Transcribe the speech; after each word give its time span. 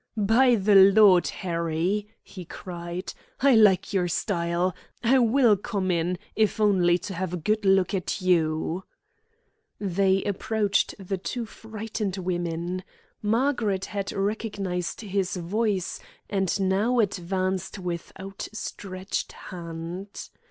"By 0.17 0.55
the 0.55 0.73
Lord 0.73 1.27
Harry," 1.27 2.07
he 2.23 2.43
cried, 2.43 3.13
"I 3.39 3.53
like 3.53 3.93
your 3.93 4.07
style! 4.07 4.75
I 5.03 5.19
will 5.19 5.55
come 5.55 5.91
in, 5.91 6.17
if 6.35 6.59
only 6.59 6.97
to 6.97 7.13
have 7.13 7.35
a 7.35 7.37
good 7.37 7.65
look 7.65 7.93
at 7.93 8.19
you." 8.19 8.83
They 9.79 10.23
approached 10.23 10.95
the 10.97 11.19
two 11.19 11.45
frightened 11.45 12.17
women. 12.17 12.83
Margaret 13.21 13.85
had 13.85 14.11
recognised 14.11 15.01
his 15.01 15.35
voice, 15.35 15.99
and 16.31 16.59
now 16.59 16.97
advanced 16.97 17.77
with 17.77 18.11
outstretched 18.19 19.33
hand. 19.33 20.29